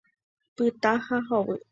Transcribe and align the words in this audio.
Pytã 0.55 0.93
ha 1.09 1.19
hovy. 1.29 1.57